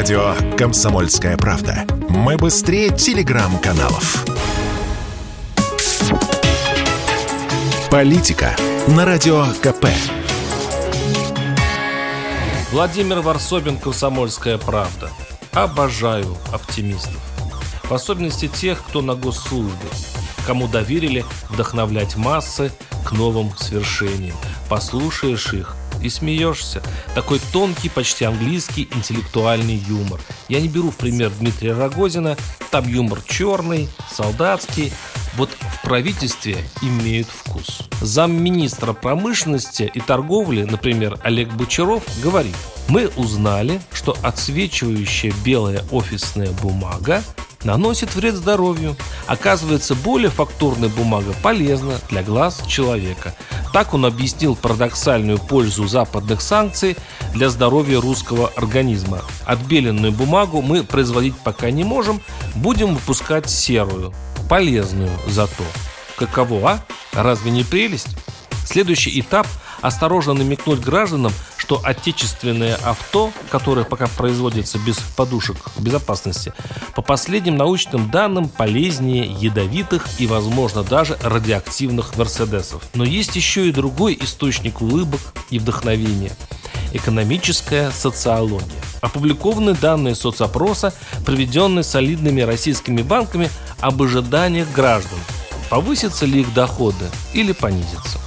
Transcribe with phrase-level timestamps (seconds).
[0.00, 1.84] Радио «Комсомольская правда».
[2.08, 4.24] Мы быстрее телеграм-каналов.
[7.90, 8.56] Политика
[8.88, 9.88] на Радио КП.
[12.72, 15.10] Владимир Варсобин, «Комсомольская правда».
[15.52, 17.20] Обожаю оптимистов.
[17.84, 19.90] В особенности тех, кто на госслужбе,
[20.46, 22.72] кому доверили вдохновлять массы
[23.04, 24.36] к новым свершениям.
[24.70, 26.82] Послушаешь их, и смеешься.
[27.14, 30.20] Такой тонкий, почти английский интеллектуальный юмор.
[30.48, 32.36] Я не беру в пример Дмитрия Рогозина,
[32.70, 34.92] там юмор черный, солдатский.
[35.36, 37.82] Вот в правительстве имеют вкус.
[38.00, 42.56] Замминистра промышленности и торговли, например, Олег Бочаров, говорит,
[42.88, 47.22] мы узнали, что отсвечивающая белая офисная бумага
[47.64, 48.96] наносит вред здоровью.
[49.26, 53.34] Оказывается, более фактурная бумага полезна для глаз человека.
[53.72, 56.96] Так он объяснил парадоксальную пользу западных санкций
[57.32, 59.22] для здоровья русского организма.
[59.46, 62.20] Отбеленную бумагу мы производить пока не можем,
[62.56, 64.12] будем выпускать серую,
[64.48, 65.64] полезную зато.
[66.16, 66.84] Каково, а?
[67.12, 68.16] Разве не прелесть?
[68.64, 69.46] Следующий этап–
[69.80, 71.32] осторожно намекнуть гражданам,
[71.70, 76.52] что отечественное авто, которое пока производится без подушек безопасности,
[76.96, 82.82] по последним научным данным полезнее ядовитых и, возможно, даже радиоактивных Мерседесов.
[82.94, 86.32] Но есть еще и другой источник улыбок и вдохновения–
[86.92, 88.80] экономическая социология.
[89.00, 90.92] Опубликованы данные соцопроса,
[91.24, 95.20] проведенные солидными российскими банками об ожиданиях граждан.
[95.68, 98.18] Повысятся ли их доходы или понизятся?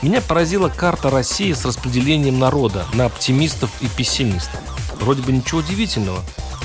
[0.00, 4.60] Меня поразила карта России с распределением народа на оптимистов и пессимистов.
[5.00, 6.22] Вроде бы ничего удивительного.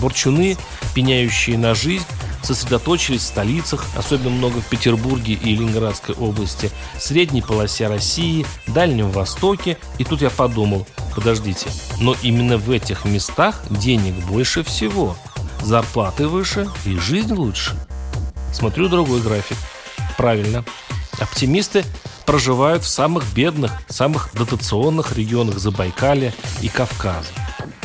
[0.00, 0.56] Борчуны,
[0.94, 2.04] пеняющие на жизнь,
[2.42, 9.76] сосредоточились в столицах, особенно много в Петербурге и Ленинградской области, средней полосе России, Дальнем Востоке.
[9.98, 15.16] И тут я подумал, подождите, но именно в этих местах денег больше всего,
[15.64, 17.74] зарплаты выше и жизнь лучше.
[18.52, 19.56] Смотрю другой график.
[20.16, 20.64] Правильно.
[21.18, 21.84] Оптимисты
[22.26, 27.30] проживают в самых бедных, самых дотационных регионах Забайкалья и Кавказа.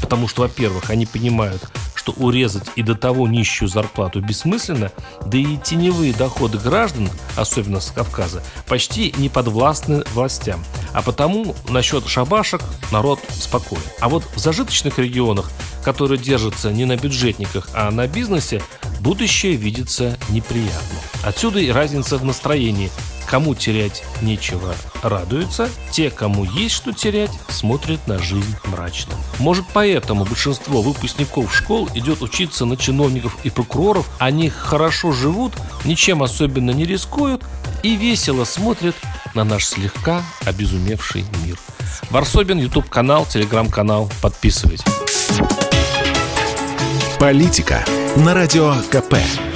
[0.00, 1.62] Потому что, во-первых, они понимают,
[1.94, 4.92] что урезать и до того нищую зарплату бессмысленно,
[5.24, 10.62] да и теневые доходы граждан, особенно с Кавказа, почти не подвластны властям.
[10.92, 12.60] А потому насчет шабашек
[12.92, 13.80] народ спокоен.
[14.00, 15.50] А вот в зажиточных регионах,
[15.82, 18.60] которые держатся не на бюджетниках, а на бизнесе,
[19.04, 20.98] будущее видится неприятно.
[21.22, 22.90] Отсюда и разница в настроении
[23.26, 25.68] Кому терять нечего, радуются.
[25.90, 29.14] Те, кому есть что терять, смотрят на жизнь мрачно.
[29.38, 34.08] Может, поэтому большинство выпускников школ идет учиться на чиновников и прокуроров.
[34.18, 35.52] Они хорошо живут,
[35.84, 37.42] ничем особенно не рискуют
[37.82, 38.94] и весело смотрят
[39.34, 41.58] на наш слегка обезумевший мир.
[42.10, 44.10] Варсобин, YouTube канал, телеграм-канал.
[44.20, 44.84] Подписывайтесь.
[47.18, 47.84] Политика
[48.16, 49.53] на радио КП.